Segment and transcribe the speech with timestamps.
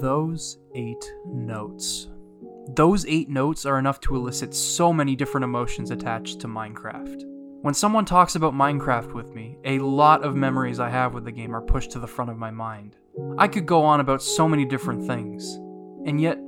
[0.00, 2.06] Those eight notes.
[2.76, 7.22] Those eight notes are enough to elicit so many different emotions attached to Minecraft.
[7.62, 11.32] When someone talks about Minecraft with me, a lot of memories I have with the
[11.32, 12.94] game are pushed to the front of my mind.
[13.38, 15.56] I could go on about so many different things,
[16.06, 16.38] and yet,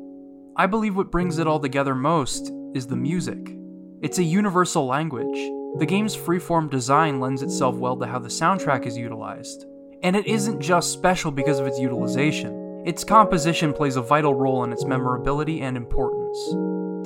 [0.56, 3.56] I believe what brings it all together most is the music.
[4.00, 5.50] It's a universal language.
[5.80, 9.64] The game's freeform design lends itself well to how the soundtrack is utilized.
[10.02, 14.64] And it isn't just special because of its utilization, its composition plays a vital role
[14.64, 16.38] in its memorability and importance.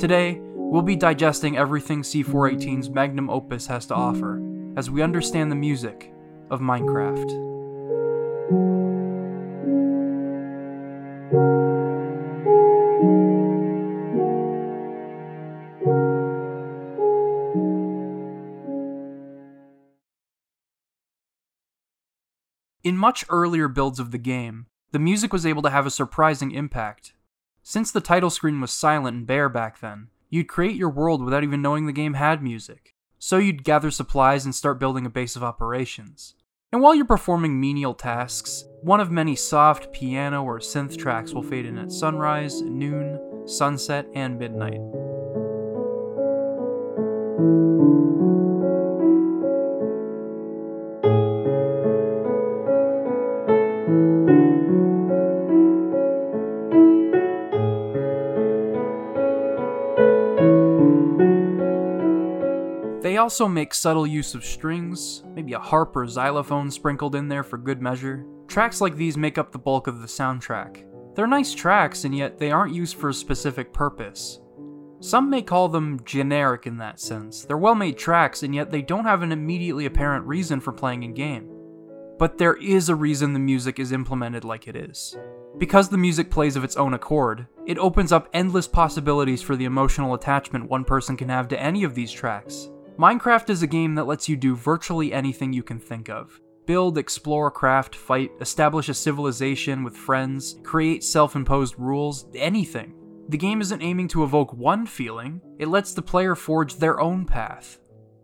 [0.00, 4.40] Today, we'll be digesting everything C418's magnum opus has to offer
[4.76, 6.12] as we understand the music
[6.50, 7.54] of Minecraft.
[22.84, 26.52] In much earlier builds of the game, the music was able to have a surprising
[26.52, 27.14] impact.
[27.64, 31.42] Since the title screen was silent and bare back then, you'd create your world without
[31.42, 32.94] even knowing the game had music.
[33.18, 36.36] So you'd gather supplies and start building a base of operations.
[36.70, 41.42] And while you're performing menial tasks, one of many soft piano or synth tracks will
[41.42, 44.78] fade in at sunrise, noon, sunset, and midnight.
[63.14, 67.44] They also make subtle use of strings, maybe a harp or xylophone sprinkled in there
[67.44, 68.26] for good measure.
[68.48, 70.84] Tracks like these make up the bulk of the soundtrack.
[71.14, 74.40] They're nice tracks, and yet they aren't used for a specific purpose.
[74.98, 77.44] Some may call them generic in that sense.
[77.44, 81.04] They're well made tracks, and yet they don't have an immediately apparent reason for playing
[81.04, 81.48] in game.
[82.18, 85.16] But there is a reason the music is implemented like it is.
[85.56, 89.66] Because the music plays of its own accord, it opens up endless possibilities for the
[89.66, 92.70] emotional attachment one person can have to any of these tracks.
[92.98, 96.40] Minecraft is a game that lets you do virtually anything you can think of.
[96.64, 102.94] Build, explore, craft, fight, establish a civilization with friends, create self imposed rules, anything.
[103.28, 107.26] The game isn't aiming to evoke one feeling, it lets the player forge their own
[107.26, 107.80] path.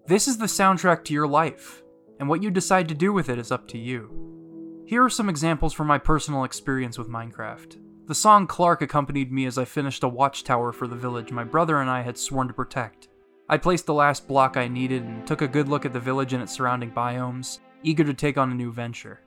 [0.06, 1.82] This is the soundtrack to your life,
[2.20, 4.84] and what you decide to do with it is up to you.
[4.86, 7.76] Here are some examples from my personal experience with Minecraft.
[8.06, 11.80] The song Clark accompanied me as I finished a watchtower for the village my brother
[11.80, 13.08] and I had sworn to protect.
[13.50, 16.32] I placed the last block I needed and took a good look at the village
[16.32, 19.18] and its surrounding biomes, eager to take on a new venture.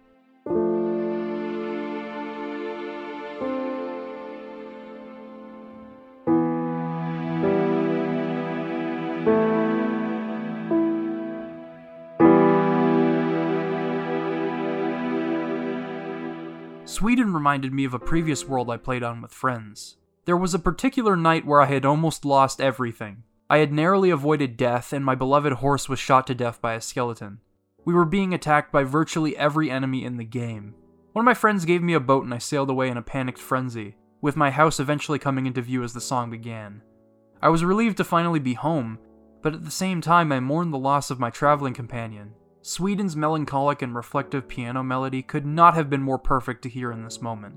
[16.85, 19.97] Sweden reminded me of a previous world I played on with friends.
[20.23, 23.23] There was a particular night where I had almost lost everything,
[23.53, 26.81] I had narrowly avoided death, and my beloved horse was shot to death by a
[26.81, 27.37] skeleton.
[27.85, 30.73] We were being attacked by virtually every enemy in the game.
[31.11, 33.37] One of my friends gave me a boat and I sailed away in a panicked
[33.37, 36.81] frenzy, with my house eventually coming into view as the song began.
[37.43, 38.97] I was relieved to finally be home,
[39.43, 42.33] but at the same time I mourned the loss of my traveling companion.
[42.63, 47.03] Sweden's melancholic and reflective piano melody could not have been more perfect to hear in
[47.03, 47.53] this moment.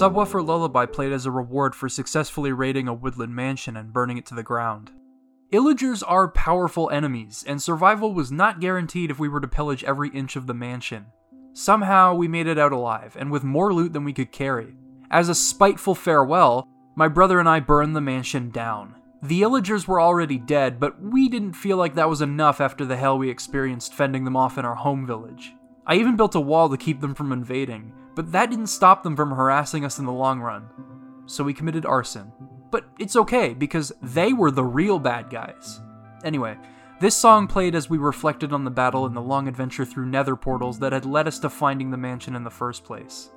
[0.00, 4.24] Subwoofer Lullaby played as a reward for successfully raiding a woodland mansion and burning it
[4.24, 4.90] to the ground.
[5.52, 10.08] Illagers are powerful enemies, and survival was not guaranteed if we were to pillage every
[10.08, 11.04] inch of the mansion.
[11.52, 14.74] Somehow, we made it out alive, and with more loot than we could carry.
[15.10, 16.66] As a spiteful farewell,
[16.96, 18.94] my brother and I burned the mansion down.
[19.22, 22.96] The Illagers were already dead, but we didn't feel like that was enough after the
[22.96, 25.52] hell we experienced fending them off in our home village.
[25.86, 29.16] I even built a wall to keep them from invading, but that didn't stop them
[29.16, 30.68] from harassing us in the long run.
[31.24, 32.30] So we committed arson.
[32.70, 35.80] But it's okay, because they were the real bad guys.
[36.22, 36.58] Anyway,
[37.00, 40.36] this song played as we reflected on the battle and the long adventure through nether
[40.36, 43.30] portals that had led us to finding the mansion in the first place.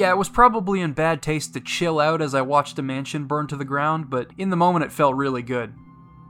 [0.00, 3.26] Yeah, it was probably in bad taste to chill out as I watched a mansion
[3.26, 5.74] burn to the ground, but in the moment it felt really good.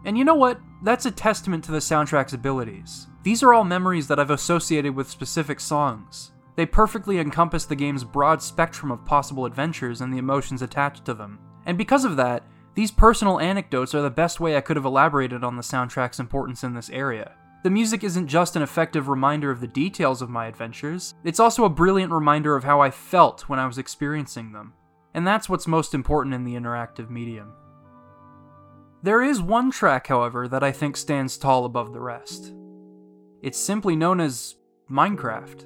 [0.04, 0.60] And you know what?
[0.82, 3.06] That's a testament to the soundtrack's abilities.
[3.22, 6.32] These are all memories that I've associated with specific songs.
[6.56, 11.14] They perfectly encompass the game's broad spectrum of possible adventures and the emotions attached to
[11.14, 11.38] them.
[11.64, 12.42] And because of that,
[12.74, 16.64] these personal anecdotes are the best way I could have elaborated on the soundtrack's importance
[16.64, 17.36] in this area.
[17.62, 21.64] The music isn't just an effective reminder of the details of my adventures, it's also
[21.64, 24.72] a brilliant reminder of how I felt when I was experiencing them.
[25.12, 27.52] And that's what's most important in the interactive medium.
[29.02, 32.54] There is one track, however, that I think stands tall above the rest.
[33.42, 34.56] It's simply known as
[34.90, 35.64] Minecraft.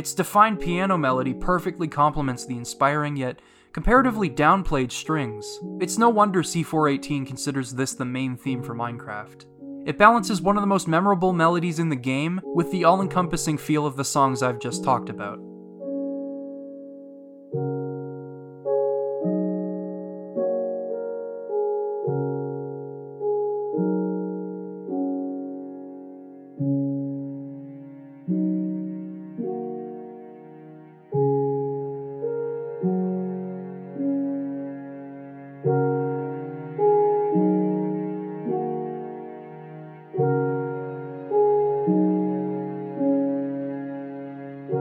[0.00, 3.38] Its defined piano melody perfectly complements the inspiring yet
[3.74, 5.60] comparatively downplayed strings.
[5.78, 9.44] It's no wonder C418 considers this the main theme for Minecraft.
[9.86, 13.58] It balances one of the most memorable melodies in the game with the all encompassing
[13.58, 15.38] feel of the songs I've just talked about.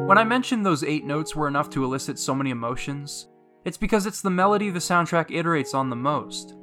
[0.09, 3.27] When I mentioned those eight notes were enough to elicit so many emotions,
[3.63, 6.55] it's because it's the melody the soundtrack iterates on the most.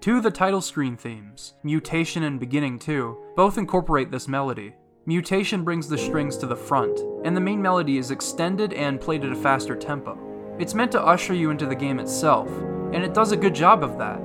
[0.00, 4.74] Two of the title screen themes, Mutation and Beginning 2, both incorporate this melody.
[5.04, 9.26] Mutation brings the strings to the front, and the main melody is extended and played
[9.26, 10.56] at a faster tempo.
[10.58, 12.48] It's meant to usher you into the game itself,
[12.94, 14.22] and it does a good job of that.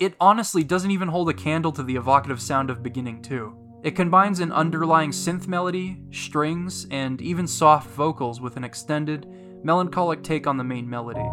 [0.00, 3.80] It honestly doesn't even hold a candle to the evocative sound of Beginning 2.
[3.82, 9.26] It combines an underlying synth melody, strings, and even soft vocals with an extended,
[9.62, 11.28] melancholic take on the main melody.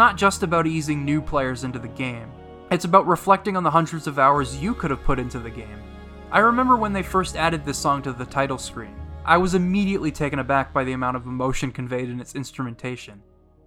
[0.00, 2.32] Not just about easing new players into the game,
[2.70, 5.78] it's about reflecting on the hundreds of hours you could have put into the game.
[6.32, 8.96] I remember when they first added this song to the title screen.
[9.26, 13.20] I was immediately taken aback by the amount of emotion conveyed in its instrumentation.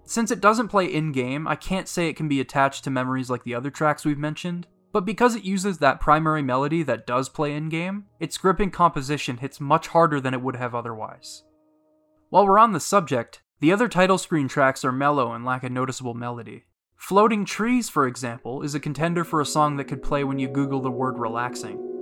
[0.06, 3.30] Since it doesn't play in game, I can't say it can be attached to memories
[3.30, 7.30] like the other tracks we've mentioned, but because it uses that primary melody that does
[7.30, 11.44] play in game, its gripping composition hits much harder than it would have otherwise.
[12.32, 15.70] While we're on the subject, the other title screen tracks are mellow and lack a
[15.70, 16.66] noticeable melody.
[16.98, 20.50] Floating Trees, for example, is a contender for a song that could play when you
[20.50, 21.93] Google the word relaxing.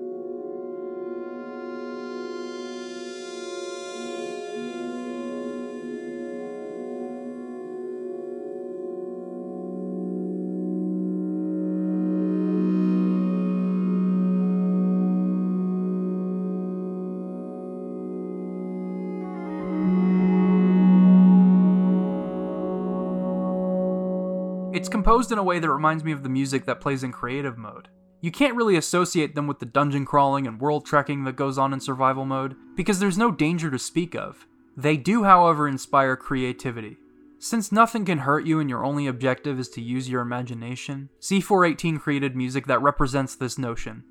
[25.11, 27.89] Composed in a way that reminds me of the music that plays in creative mode.
[28.21, 31.73] You can't really associate them with the dungeon crawling and world trekking that goes on
[31.73, 34.47] in survival mode, because there's no danger to speak of.
[34.77, 36.95] They do, however, inspire creativity.
[37.39, 41.99] Since nothing can hurt you and your only objective is to use your imagination, C418
[41.99, 44.05] created music that represents this notion.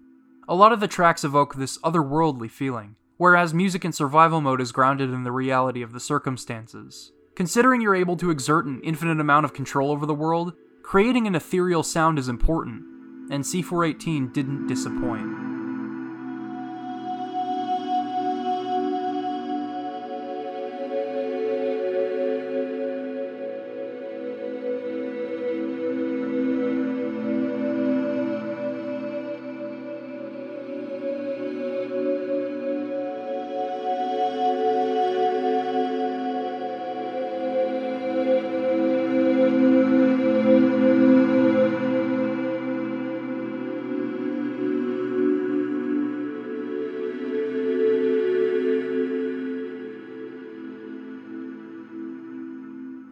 [0.48, 4.70] A lot of the tracks evoke this otherworldly feeling, whereas music in survival mode is
[4.70, 7.10] grounded in the reality of the circumstances.
[7.36, 10.52] Considering you're able to exert an infinite amount of control over the world,
[10.90, 12.82] creating an ethereal sound is important,
[13.30, 15.49] and C418 didn't disappoint.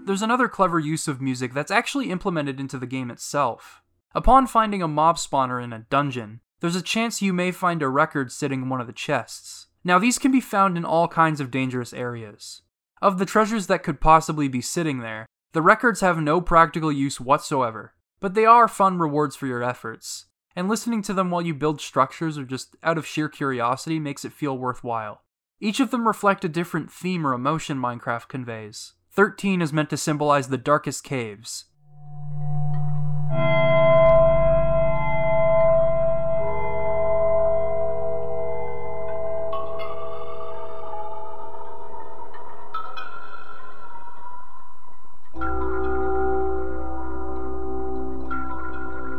[0.09, 3.83] There's another clever use of music that's actually implemented into the game itself.
[4.15, 7.91] Upon finding a mob spawner in a dungeon, there's a chance you may find a
[7.91, 9.67] record sitting in one of the chests.
[9.85, 12.63] Now, these can be found in all kinds of dangerous areas.
[13.03, 17.21] Of the treasures that could possibly be sitting there, the records have no practical use
[17.21, 20.25] whatsoever, but they are fun rewards for your efforts,
[20.57, 24.25] and listening to them while you build structures or just out of sheer curiosity makes
[24.25, 25.21] it feel worthwhile.
[25.61, 28.95] Each of them reflect a different theme or emotion Minecraft conveys.
[29.19, 31.65] 13 is meant to symbolize the darkest caves.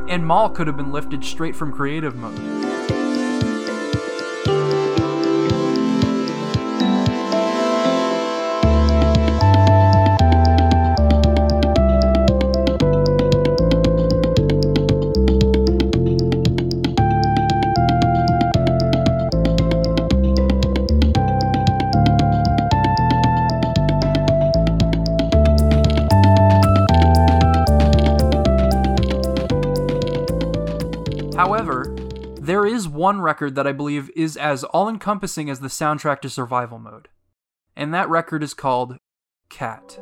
[0.08, 2.59] And Mall could have been lifted straight from creative mode.
[33.00, 37.08] One record that I believe is as all encompassing as the soundtrack to Survival Mode.
[37.74, 38.98] And that record is called
[39.50, 39.98] Cat.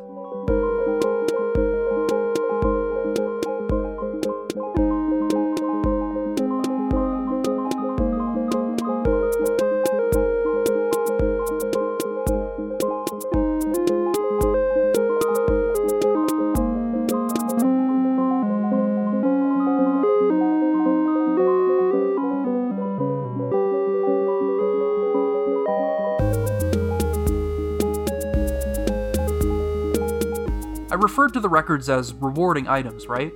[31.18, 33.32] Referred to the records as rewarding items, right?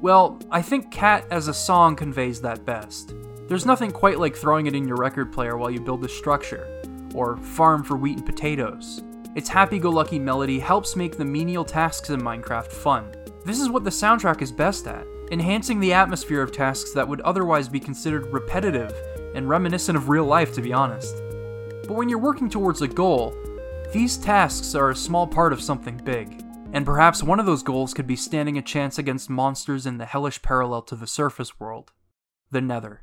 [0.00, 3.12] Well, I think Cat as a song conveys that best.
[3.46, 6.82] There's nothing quite like throwing it in your record player while you build a structure,
[7.14, 9.02] or farm for wheat and potatoes.
[9.34, 13.14] Its happy go lucky melody helps make the menial tasks in Minecraft fun.
[13.44, 17.20] This is what the soundtrack is best at, enhancing the atmosphere of tasks that would
[17.20, 18.94] otherwise be considered repetitive
[19.34, 21.14] and reminiscent of real life, to be honest.
[21.82, 23.36] But when you're working towards a goal,
[23.92, 26.45] these tasks are a small part of something big.
[26.76, 30.04] And perhaps one of those goals could be standing a chance against monsters in the
[30.04, 31.90] hellish parallel to the surface world
[32.50, 33.00] the Nether.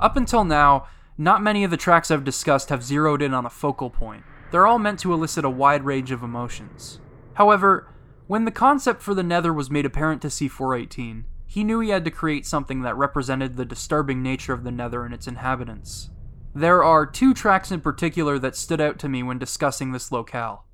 [0.00, 3.50] Up until now, not many of the tracks I've discussed have zeroed in on a
[3.50, 4.24] focal point.
[4.50, 6.98] They're all meant to elicit a wide range of emotions.
[7.34, 7.94] However,
[8.26, 12.04] when the concept for the Nether was made apparent to C418, he knew he had
[12.04, 16.10] to create something that represented the disturbing nature of the Nether and its inhabitants.
[16.56, 20.64] There are two tracks in particular that stood out to me when discussing this locale.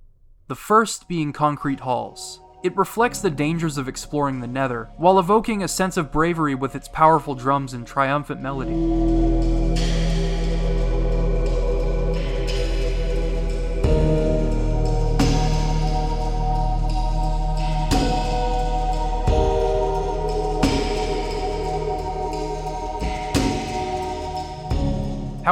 [0.46, 2.40] The first being Concrete Halls.
[2.62, 6.76] It reflects the dangers of exploring the Nether, while evoking a sense of bravery with
[6.76, 8.70] its powerful drums and triumphant melody.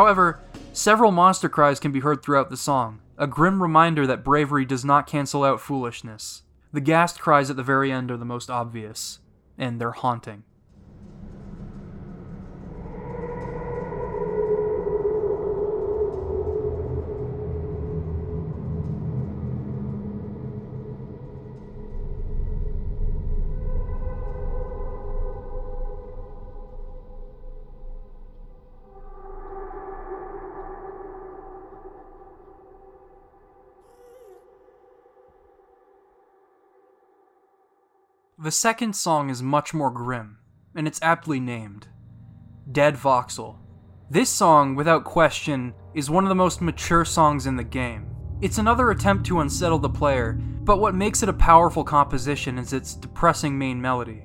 [0.00, 0.40] However,
[0.72, 4.82] several monster cries can be heard throughout the song, a grim reminder that bravery does
[4.82, 6.42] not cancel out foolishness.
[6.72, 9.18] The ghast cries at the very end are the most obvious,
[9.58, 10.44] and they're haunting.
[38.50, 40.38] The second song is much more grim,
[40.74, 41.86] and it's aptly named
[42.72, 43.58] Dead Voxel.
[44.10, 48.10] This song, without question, is one of the most mature songs in the game.
[48.40, 52.72] It's another attempt to unsettle the player, but what makes it a powerful composition is
[52.72, 54.24] its depressing main melody.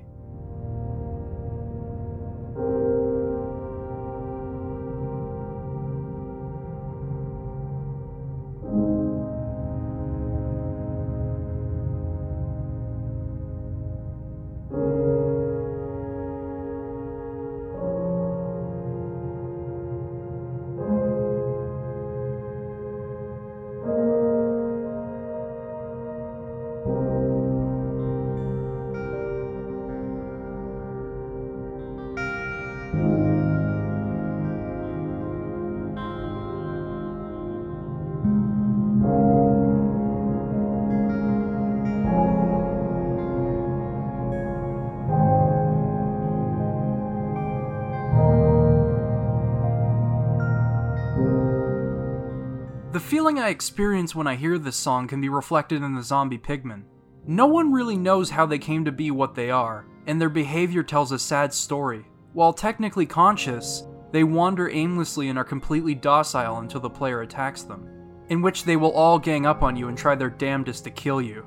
[53.26, 56.84] Feeling I experience when I hear this song can be reflected in the zombie pigmen.
[57.26, 60.84] No one really knows how they came to be what they are, and their behavior
[60.84, 62.04] tells a sad story.
[62.34, 67.88] While technically conscious, they wander aimlessly and are completely docile until the player attacks them,
[68.28, 71.20] in which they will all gang up on you and try their damnedest to kill
[71.20, 71.44] you.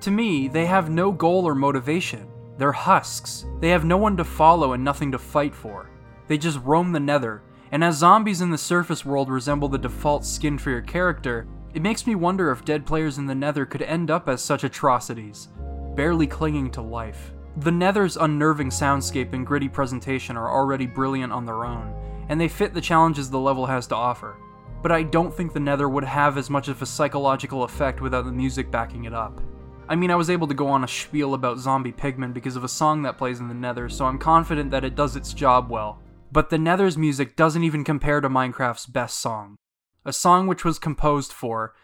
[0.00, 2.30] To me, they have no goal or motivation.
[2.56, 3.44] They're husks.
[3.60, 5.90] They have no one to follow and nothing to fight for.
[6.28, 10.24] They just roam the nether, and as zombies in the surface world resemble the default
[10.24, 13.82] skin for your character, it makes me wonder if dead players in the Nether could
[13.82, 15.48] end up as such atrocities,
[15.94, 17.32] barely clinging to life.
[17.58, 21.94] The Nether's unnerving soundscape and gritty presentation are already brilliant on their own,
[22.28, 24.36] and they fit the challenges the level has to offer.
[24.82, 28.24] But I don't think the Nether would have as much of a psychological effect without
[28.24, 29.40] the music backing it up.
[29.88, 32.64] I mean, I was able to go on a spiel about zombie pigmen because of
[32.64, 35.68] a song that plays in the Nether, so I'm confident that it does its job
[35.68, 36.00] well.
[36.32, 39.56] But the Nether's music doesn't even compare to Minecraft's best song,
[40.04, 41.74] a song which was composed for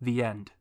[0.00, 0.52] The End.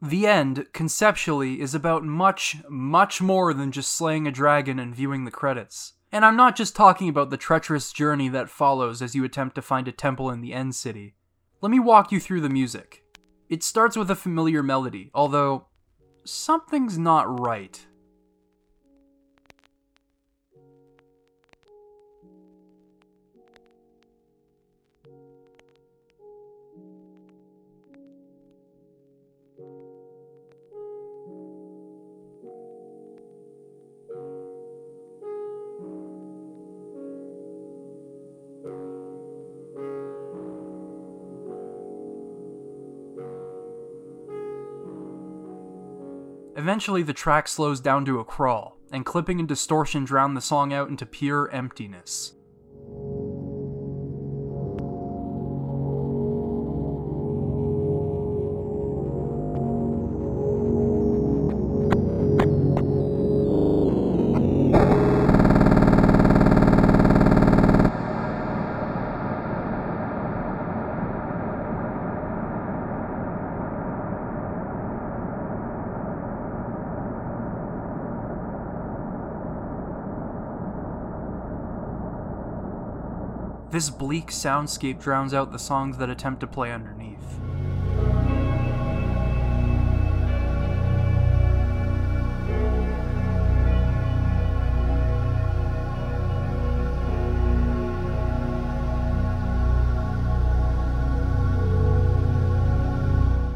[0.00, 5.24] The End, conceptually, is about much, much more than just slaying a dragon and viewing
[5.24, 5.94] the credits.
[6.12, 9.62] And I'm not just talking about the treacherous journey that follows as you attempt to
[9.62, 11.14] find a temple in the End City.
[11.60, 13.02] Let me walk you through the music.
[13.48, 15.66] It starts with a familiar melody, although
[16.24, 17.86] something's not right.
[46.66, 50.72] Eventually, the track slows down to a crawl, and clipping and distortion drown the song
[50.72, 52.34] out into pure emptiness.
[83.68, 87.18] This bleak soundscape drowns out the songs that attempt to play underneath.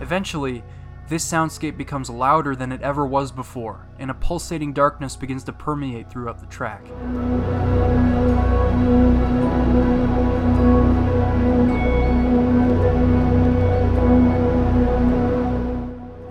[0.02, 0.64] Eventually,
[1.08, 5.52] this soundscape becomes louder than it ever was before, and a pulsating darkness begins to
[5.52, 6.82] permeate throughout the track.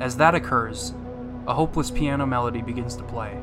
[0.10, 0.92] As that occurs,
[1.46, 3.38] a hopeless piano melody begins to play.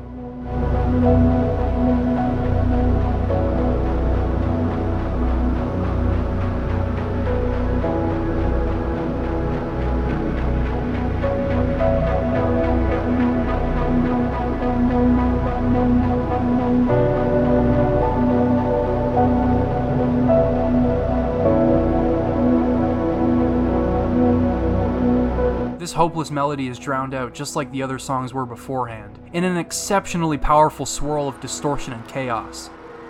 [25.97, 30.37] Hopeless melody is drowned out just like the other songs were beforehand, in an exceptionally
[30.37, 32.69] powerful swirl of distortion and chaos.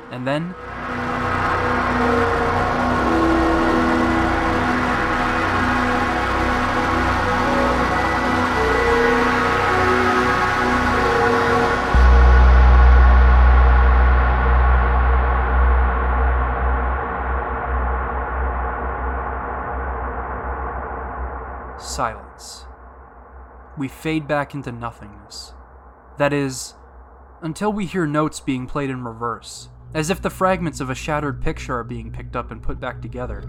[0.09, 0.55] And then.
[23.77, 25.53] We fade back into nothingness.
[26.17, 26.73] That is,
[27.41, 31.41] until we hear notes being played in reverse, as if the fragments of a shattered
[31.41, 33.43] picture are being picked up and put back together.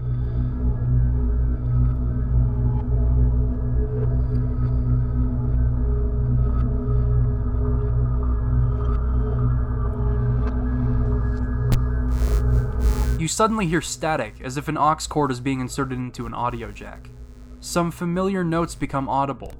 [13.19, 16.71] You suddenly hear static as if an aux cord is being inserted into an audio
[16.71, 17.09] jack.
[17.59, 19.53] Some familiar notes become audible,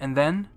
[0.00, 0.48] And then.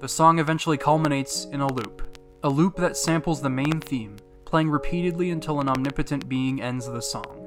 [0.00, 2.18] The song eventually culminates in a loop.
[2.42, 7.00] A loop that samples the main theme, playing repeatedly until an omnipotent being ends the
[7.00, 7.41] song.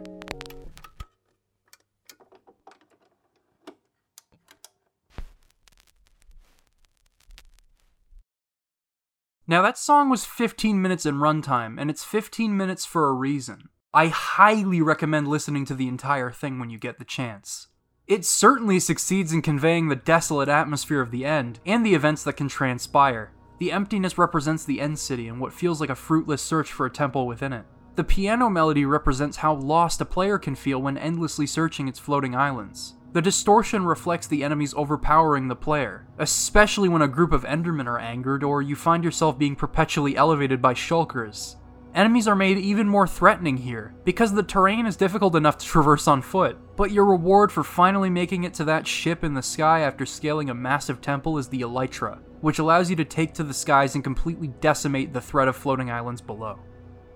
[9.47, 13.69] Now, that song was 15 minutes in runtime, and it's 15 minutes for a reason.
[13.93, 17.67] I highly recommend listening to the entire thing when you get the chance.
[18.07, 22.37] It certainly succeeds in conveying the desolate atmosphere of the end and the events that
[22.37, 23.33] can transpire.
[23.59, 26.91] The emptiness represents the end city and what feels like a fruitless search for a
[26.91, 27.65] temple within it.
[27.95, 32.35] The piano melody represents how lost a player can feel when endlessly searching its floating
[32.35, 32.95] islands.
[33.15, 37.97] The distortion reflects the enemies overpowering the player, especially when a group of Endermen are
[37.97, 41.55] angered or you find yourself being perpetually elevated by shulkers.
[41.93, 46.09] Enemies are made even more threatening here, because the terrain is difficult enough to traverse
[46.09, 49.79] on foot, but your reward for finally making it to that ship in the sky
[49.79, 53.53] after scaling a massive temple is the Elytra, which allows you to take to the
[53.53, 56.59] skies and completely decimate the threat of floating islands below.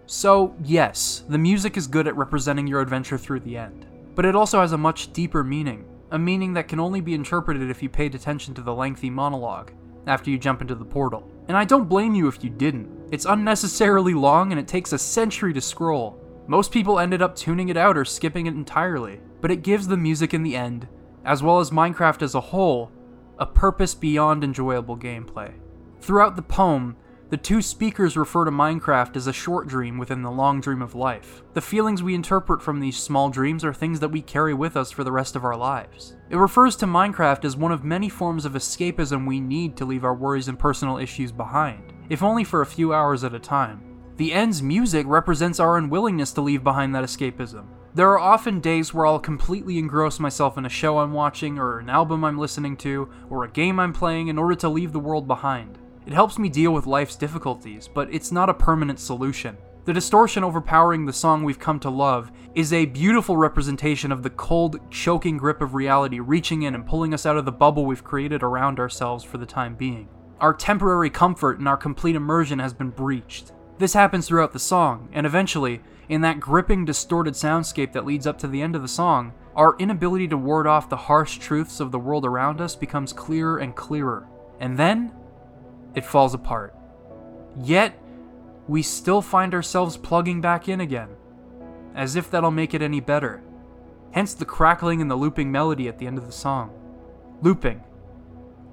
[0.05, 3.88] So, yes, the music is good at representing your adventure through the end
[4.19, 7.69] but it also has a much deeper meaning, a meaning that can only be interpreted
[7.69, 9.71] if you paid attention to the lengthy monologue
[10.07, 11.31] after you jump into the portal.
[11.47, 12.89] And I don't blame you if you didn't.
[13.13, 16.21] It's unnecessarily long and it takes a century to scroll.
[16.47, 19.95] Most people ended up tuning it out or skipping it entirely, but it gives the
[19.95, 20.89] music in the end,
[21.23, 22.91] as well as Minecraft as a whole,
[23.37, 25.53] a purpose beyond enjoyable gameplay.
[26.01, 26.97] Throughout the poem,
[27.29, 30.95] the two speakers refer to Minecraft as a short dream within the long dream of
[30.95, 31.43] life.
[31.53, 34.89] The feelings we interpret from these small dreams are things that we carry with us
[34.89, 36.15] for the rest of our lives.
[36.31, 40.03] It refers to Minecraft as one of many forms of escapism we need to leave
[40.03, 43.83] our worries and personal issues behind, if only for a few hours at a time.
[44.17, 47.67] The end's music represents our unwillingness to leave behind that escapism.
[47.93, 51.79] There are often days where I'll completely engross myself in a show I'm watching, or
[51.79, 54.99] an album I'm listening to, or a game I'm playing in order to leave the
[54.99, 55.77] world behind.
[56.05, 59.57] It helps me deal with life's difficulties, but it's not a permanent solution.
[59.85, 64.29] The distortion overpowering the song we've come to love is a beautiful representation of the
[64.29, 68.03] cold, choking grip of reality reaching in and pulling us out of the bubble we've
[68.03, 70.07] created around ourselves for the time being.
[70.39, 73.51] Our temporary comfort and our complete immersion has been breached.
[73.77, 78.37] This happens throughout the song, and eventually, in that gripping, distorted soundscape that leads up
[78.39, 81.91] to the end of the song, our inability to ward off the harsh truths of
[81.91, 84.27] the world around us becomes clearer and clearer.
[84.59, 85.13] And then,
[85.95, 86.75] it falls apart.
[87.61, 87.99] Yet,
[88.67, 91.09] we still find ourselves plugging back in again,
[91.95, 93.41] as if that'll make it any better.
[94.11, 96.71] Hence the crackling and the looping melody at the end of the song.
[97.41, 97.83] Looping.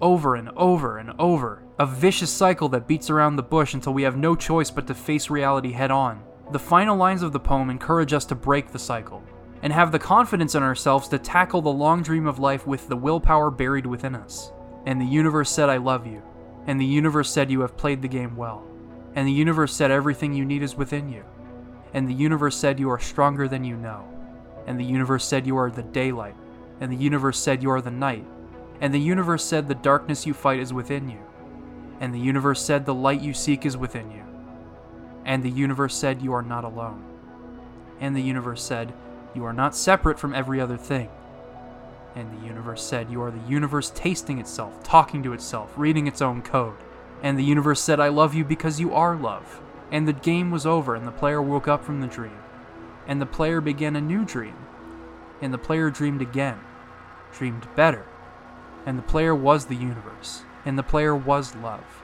[0.00, 1.62] Over and over and over.
[1.78, 4.94] A vicious cycle that beats around the bush until we have no choice but to
[4.94, 6.22] face reality head on.
[6.52, 9.22] The final lines of the poem encourage us to break the cycle,
[9.62, 12.96] and have the confidence in ourselves to tackle the long dream of life with the
[12.96, 14.52] willpower buried within us.
[14.84, 16.22] And the universe said, I love you.
[16.66, 18.64] And the universe said you have played the game well.
[19.14, 21.24] And the universe said everything you need is within you.
[21.94, 24.04] And the universe said you are stronger than you know.
[24.66, 26.34] And the universe said you are the daylight.
[26.80, 28.26] And the universe said you are the night.
[28.80, 31.20] And the universe said the darkness you fight is within you.
[32.00, 34.22] And the universe said the light you seek is within you.
[35.24, 37.02] And the universe said you are not alone.
[38.00, 38.92] And the universe said
[39.34, 41.08] you are not separate from every other thing.
[42.16, 46.22] And the universe said, You are the universe tasting itself, talking to itself, reading its
[46.22, 46.78] own code.
[47.22, 49.60] And the universe said, I love you because you are love.
[49.92, 52.38] And the game was over, and the player woke up from the dream.
[53.06, 54.56] And the player began a new dream.
[55.42, 56.58] And the player dreamed again,
[57.32, 58.06] dreamed better.
[58.86, 60.42] And the player was the universe.
[60.64, 62.02] And the player was love.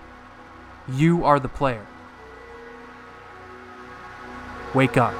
[0.88, 1.86] You are the player.
[4.74, 5.14] Wake up.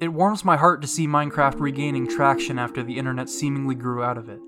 [0.00, 4.16] It warms my heart to see Minecraft regaining traction after the internet seemingly grew out
[4.16, 4.40] of it.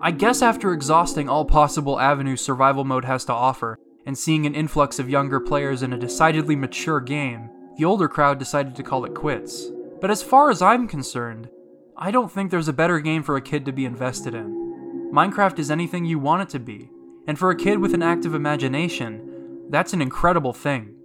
[0.00, 4.54] I guess after exhausting all possible avenues survival mode has to offer, and seeing an
[4.54, 9.04] influx of younger players in a decidedly mature game, the older crowd decided to call
[9.04, 9.66] it quits.
[10.00, 11.50] But as far as I'm concerned,
[11.94, 15.10] I don't think there's a better game for a kid to be invested in.
[15.12, 16.88] Minecraft is anything you want it to be,
[17.26, 20.95] and for a kid with an active imagination, that's an incredible thing.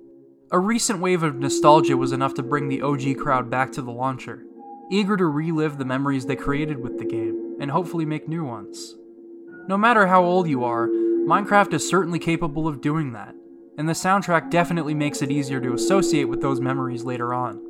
[0.54, 3.92] A recent wave of nostalgia was enough to bring the OG crowd back to the
[3.92, 4.44] launcher,
[4.90, 8.98] eager to relive the memories they created with the game, and hopefully make new ones.
[9.70, 13.34] No matter how old you are, Minecraft is certainly capable of doing that,
[13.78, 17.62] and the soundtrack definitely makes it easier to associate with those memories later on.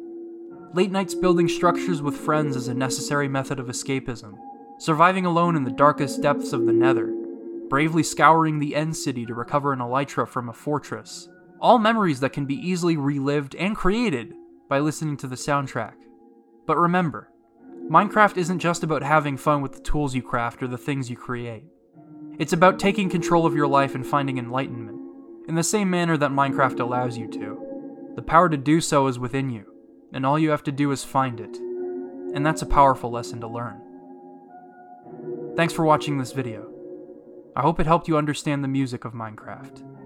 [0.73, 4.39] Late nights building structures with friends is a necessary method of escapism,
[4.79, 7.13] surviving alone in the darkest depths of the nether,
[7.69, 11.29] bravely scouring the End City to recover an elytra from a fortress,
[11.61, 14.33] all memories that can be easily relived and created
[14.67, 15.93] by listening to the soundtrack.
[16.65, 17.29] But remember,
[17.89, 21.15] Minecraft isn't just about having fun with the tools you craft or the things you
[21.15, 21.63] create.
[22.39, 24.97] It's about taking control of your life and finding enlightenment,
[25.47, 28.13] in the same manner that Minecraft allows you to.
[28.15, 29.65] The power to do so is within you,
[30.13, 31.57] and all you have to do is find it.
[32.33, 33.81] And that's a powerful lesson to learn.
[35.55, 36.71] Thanks for watching this video.
[37.55, 40.00] I hope it helped you understand the music of Minecraft.